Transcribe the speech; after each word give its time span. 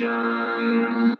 I 0.00 1.17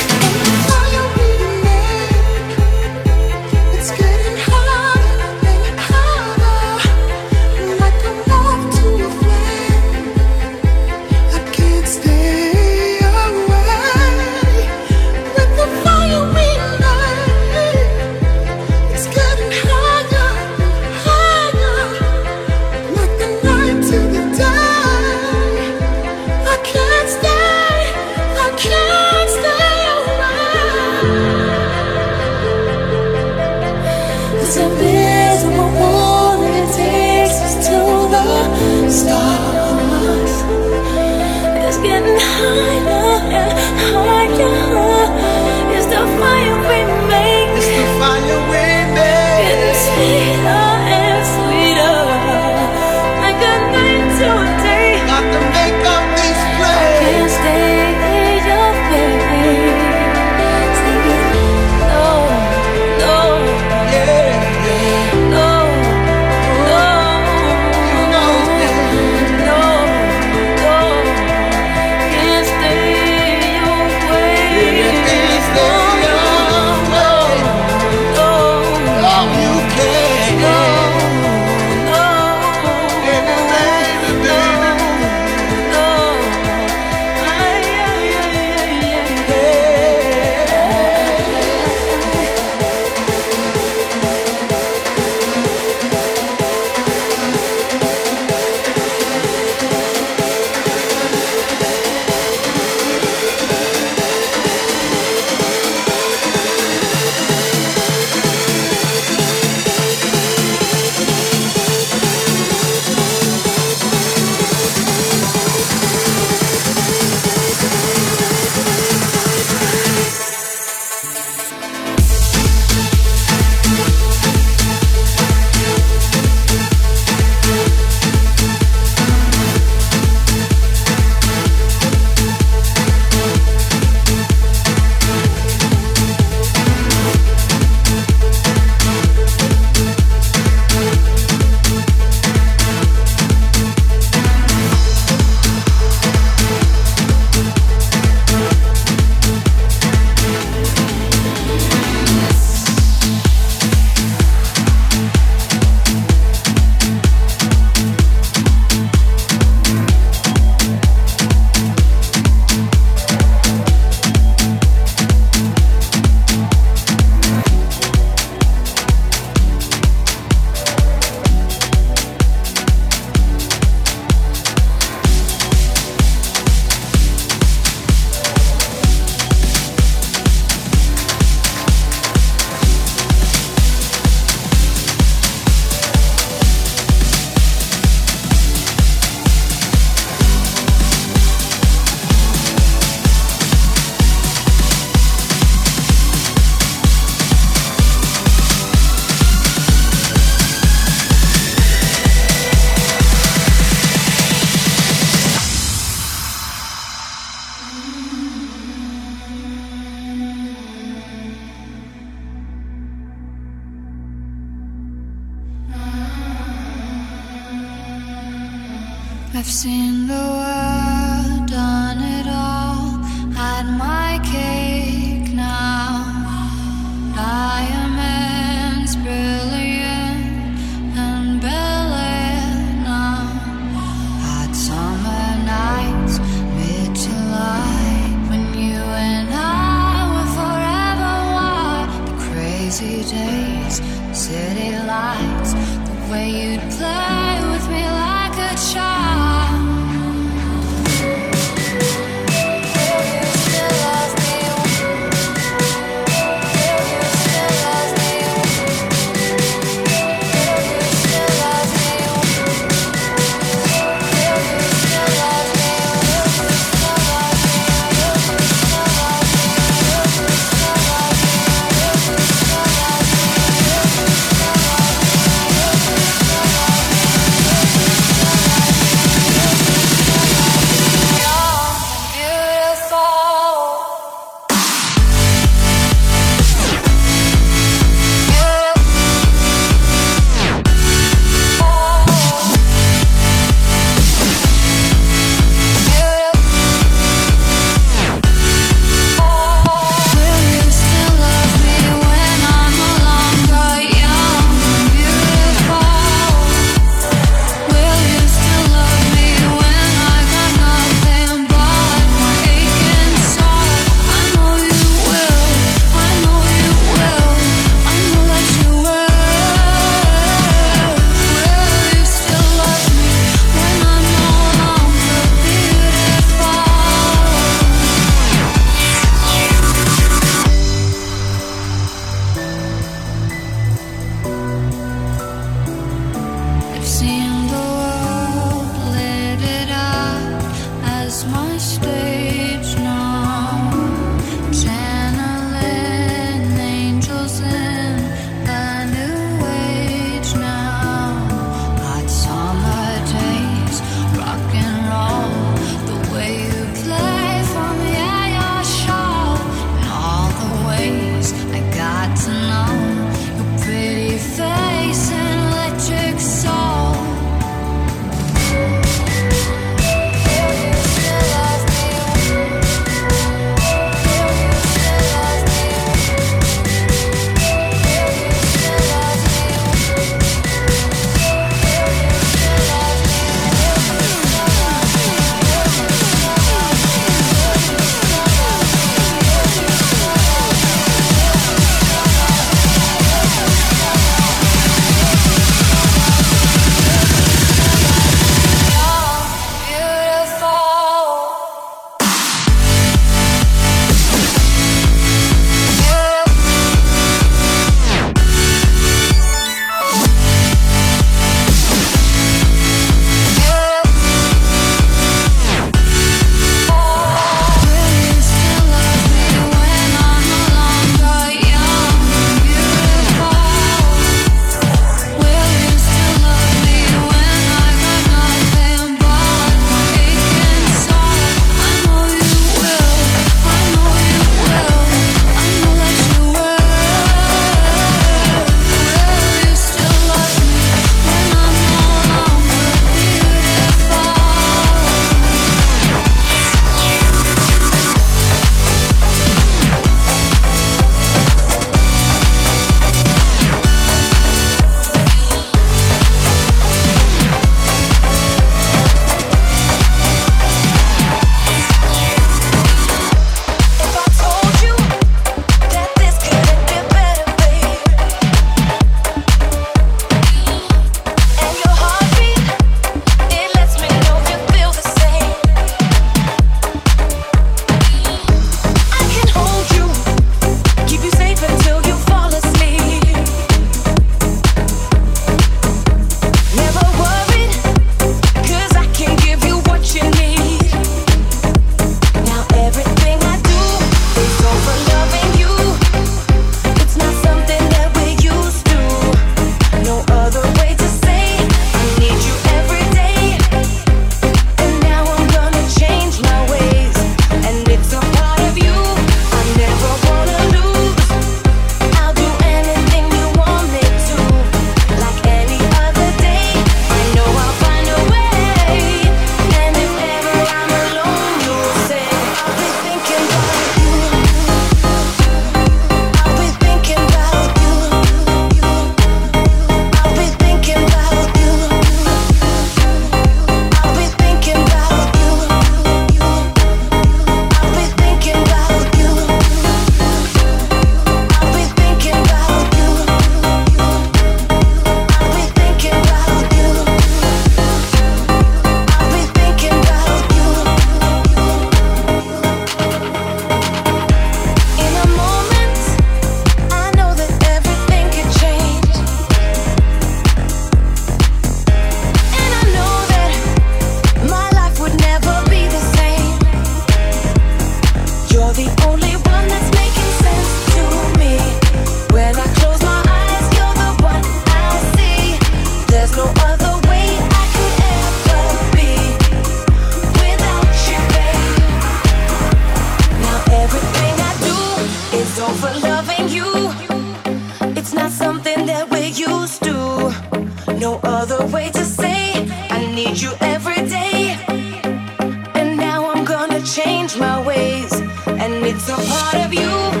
change 596.75 597.17
my 597.17 597.45
ways. 597.45 597.91
And 598.27 598.65
it's 598.65 598.87
a 598.89 598.95
part 598.95 599.35
of 599.35 599.53
you. 599.53 600.00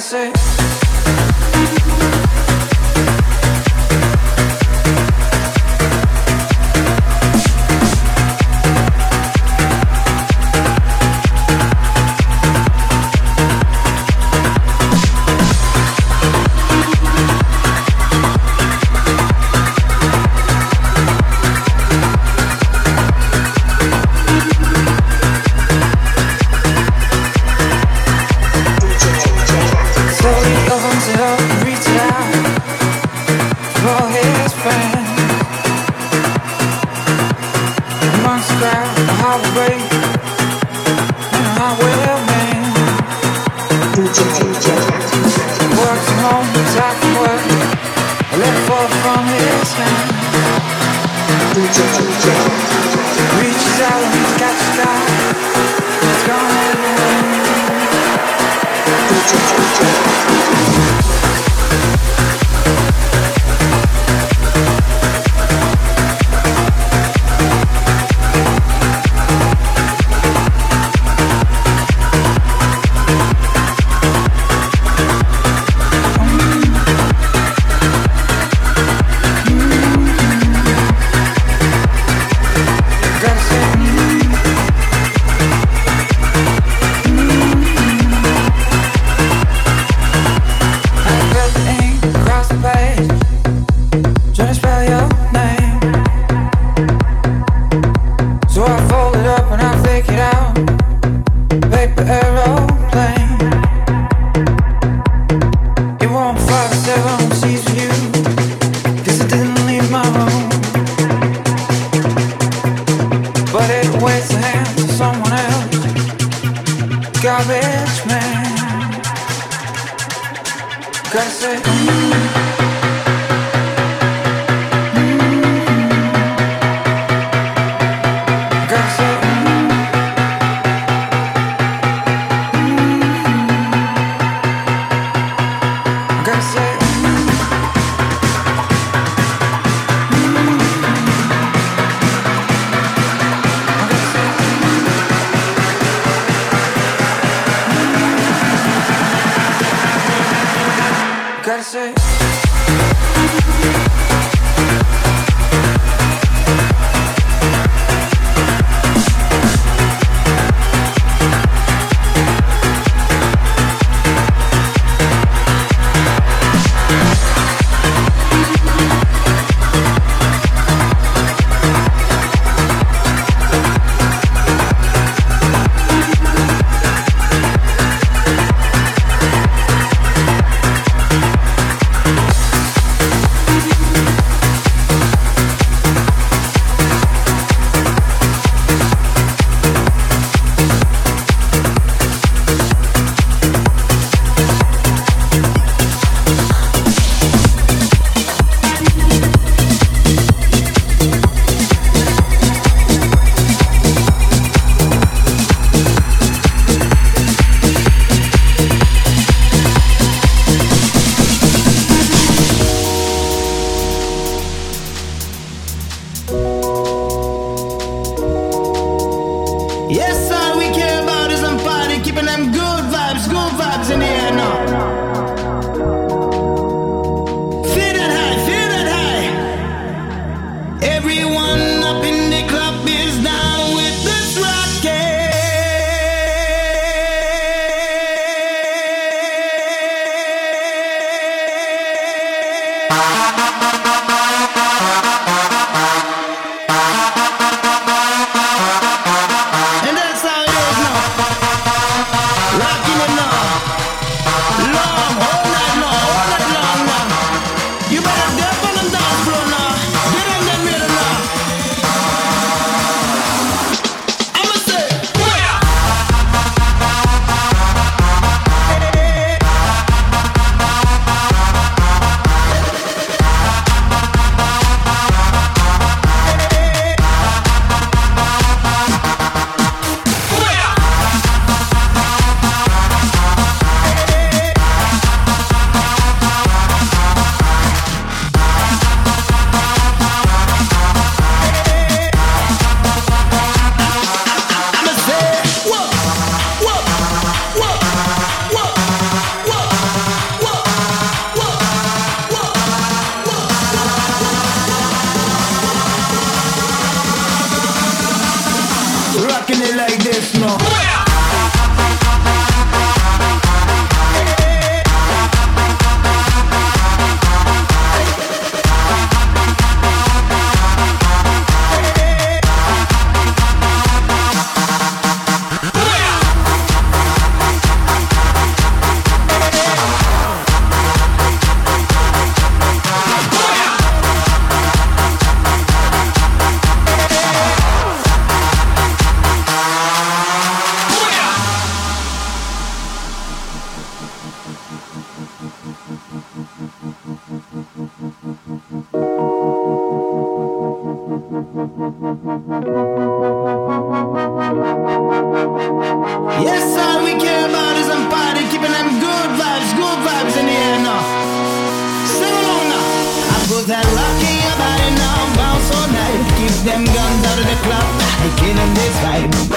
say 0.00 0.49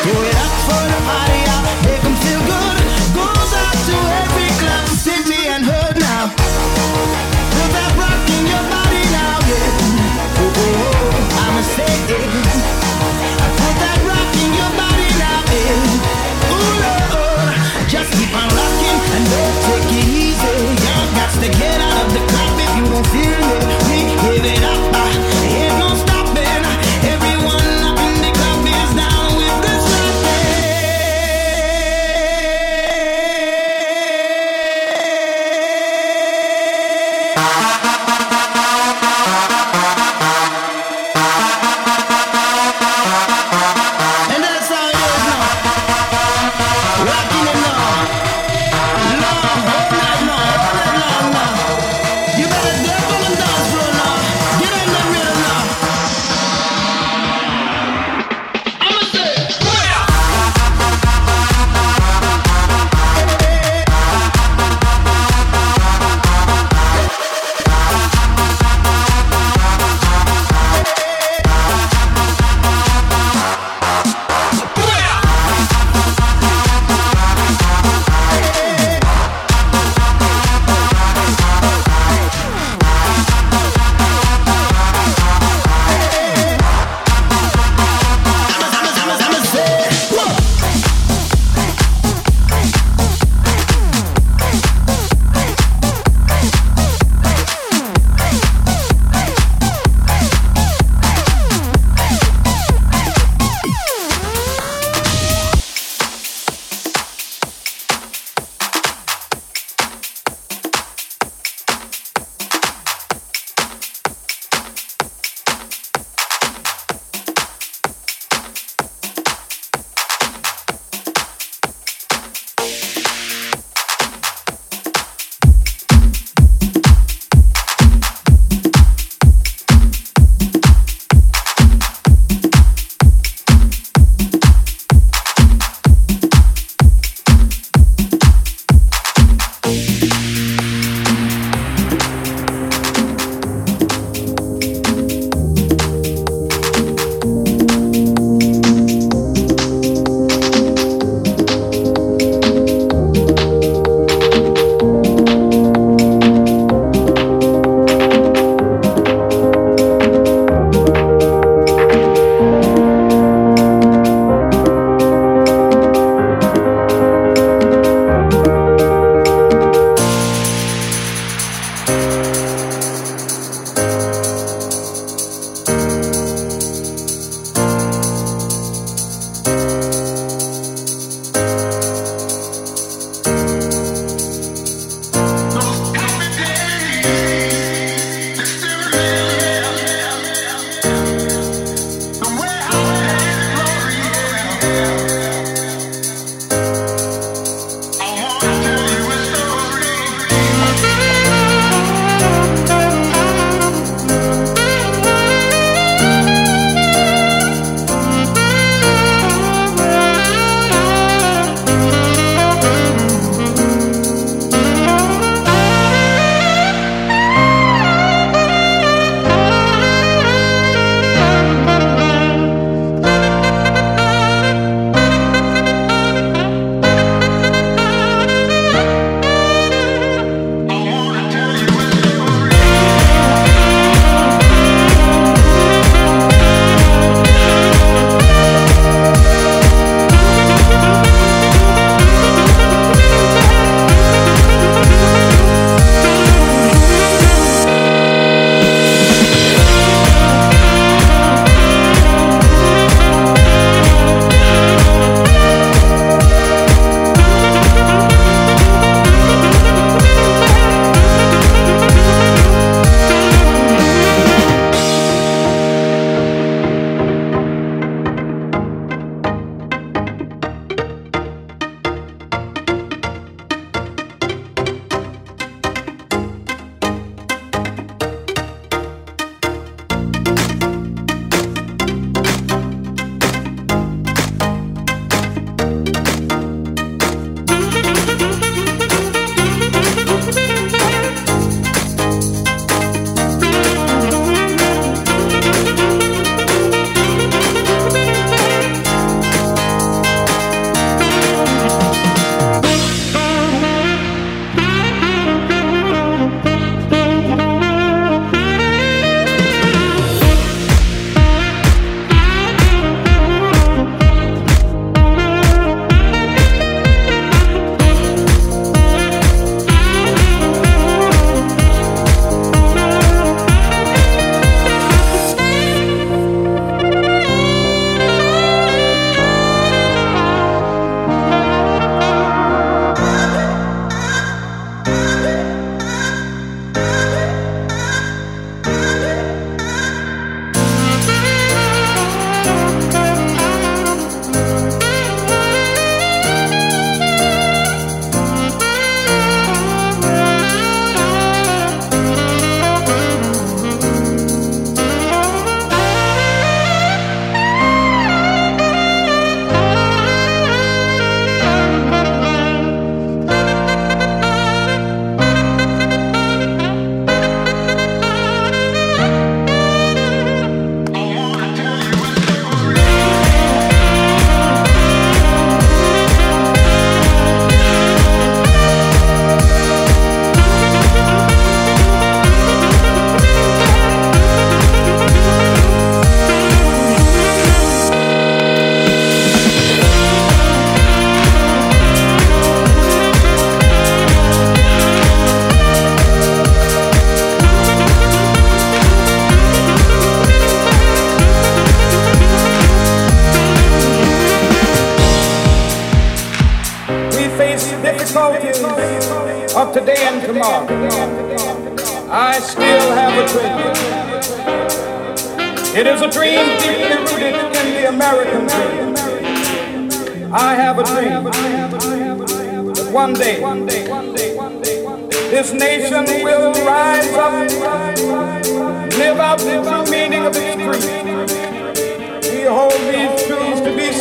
Voy 0.04 0.12
a 0.12 0.43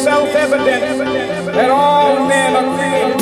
self-evident 0.03 1.55
that 1.55 1.71
all 1.71 2.27
men 2.27 2.57
are 2.57 2.77
created 2.77 3.22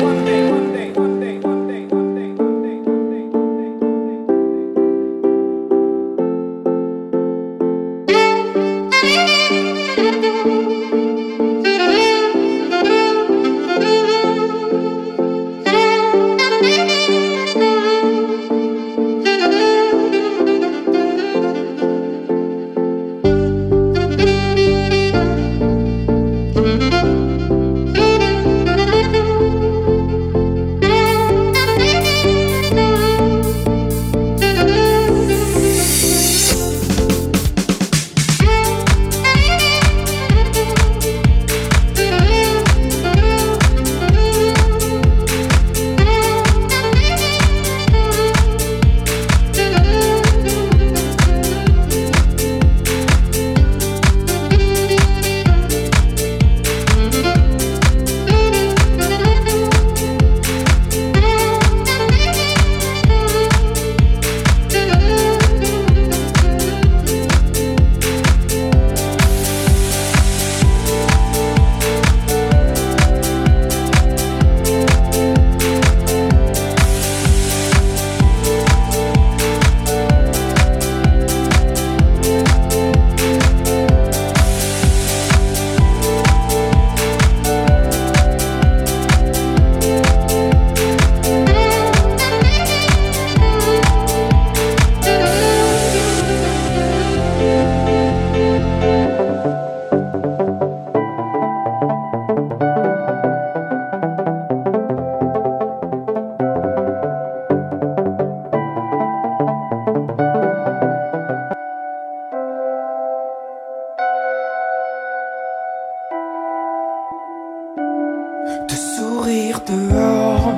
de 118.71 118.75
sourire 118.75 119.59
dehors 119.67 120.53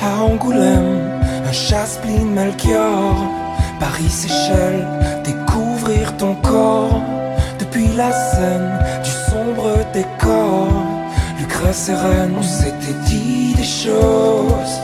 à 0.00 0.22
Angoulême, 0.22 1.00
un 1.48 1.52
chaspline 1.52 2.30
Melchior, 2.32 3.16
Paris-Séchelles, 3.80 4.86
découvrir 5.24 6.16
ton 6.16 6.34
corps 6.36 7.02
depuis 7.58 7.88
la 7.96 8.12
scène 8.12 8.70
du 9.02 9.10
sombre 9.30 9.68
décor. 9.92 10.68
Lucre 11.40 11.74
sereine, 11.74 12.34
on 12.38 12.42
s'était 12.42 12.98
dit 13.06 13.54
des 13.56 13.70
choses 13.86 14.76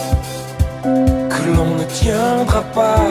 que 0.83 1.43
l'on 1.55 1.77
ne 1.77 1.85
tiendra 1.85 2.63
pas. 2.75 3.05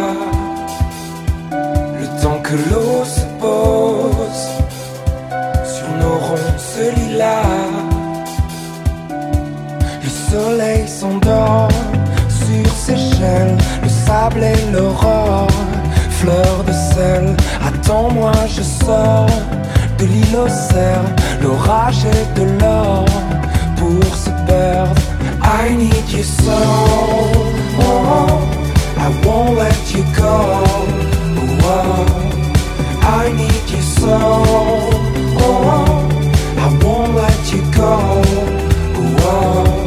Le 2.00 2.22
temps 2.22 2.42
que 2.44 2.56
l'eau 2.70 3.06
se 3.06 3.26
pose 3.40 4.44
sur 5.64 5.90
nos 6.02 6.18
ronds, 6.28 6.60
celui-là 6.76 7.71
soleil 10.32 10.88
s'endort 10.88 11.68
sur 12.30 12.66
ses 12.74 12.96
gels, 13.18 13.58
le 13.84 13.90
sable 13.90 14.44
et 14.44 14.72
l'aurore, 14.72 15.48
fleur 16.10 16.64
de 16.66 16.72
sel. 16.72 17.36
Attends-moi, 17.68 18.32
je 18.48 18.62
sors 18.62 19.28
de 19.98 20.06
l'île 20.06 20.38
au 20.38 20.48
cerf, 20.48 21.04
l'orage 21.44 22.06
et 22.06 22.40
de 22.40 22.46
l'or 22.60 23.06
pour 23.76 24.16
se 24.16 24.30
perdre. 24.48 25.02
I 25.44 25.76
need 25.76 26.10
you 26.10 26.24
so, 26.24 26.60
oh, 27.82 28.40
I 28.98 29.08
won't 29.26 29.58
let 29.58 29.94
you 29.94 30.04
go. 30.16 30.64
Oh, 31.64 32.06
I 33.04 33.34
need 33.34 33.66
you 33.70 33.82
so, 33.82 34.18
oh, 35.46 36.08
I 36.58 36.70
won't 36.84 37.16
let 37.16 37.54
you 37.54 37.62
go. 37.76 38.22
Oh, 39.24 39.81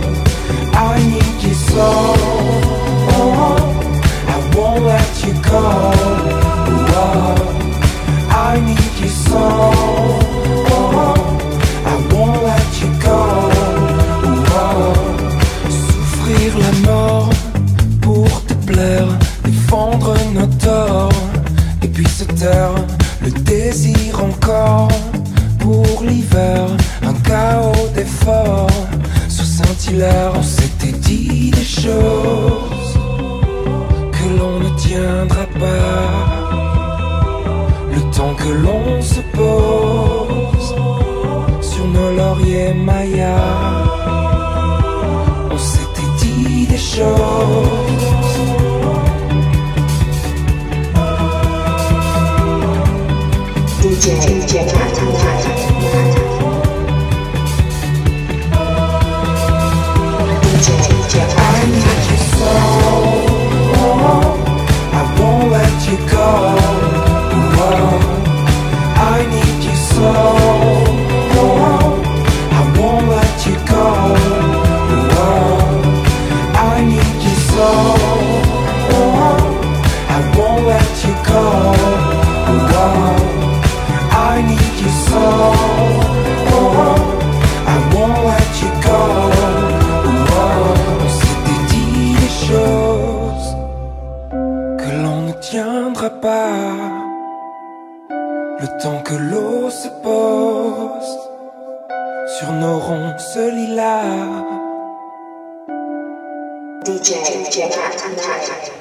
pour 25.58 26.02
l'hiver, 26.02 26.66
un 27.02 27.14
chaos 27.28 27.88
d'efforts. 27.94 28.68
Sur 29.28 29.44
Saint-Hilaire, 29.44 30.32
on 30.36 30.42
des 30.42 30.73
que 31.84 31.90
l'on 34.38 34.60
ne 34.60 34.70
tiendra 34.76 35.44
pas. 35.60 36.46
Le 37.94 38.00
temps 38.16 38.34
que 38.34 38.48
l'on 38.48 39.02
se 39.02 39.20
pose 39.32 40.74
sur 41.60 41.86
nos 41.88 42.10
lauriers 42.16 42.72
mayas, 42.74 43.34
on 45.50 45.58
s'était 45.58 46.12
dit 46.20 46.66
des 46.66 46.78
choses. 46.78 47.84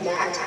Lilas. 0.04 0.28
DJ, 0.28 0.38
DJ, 0.38 0.43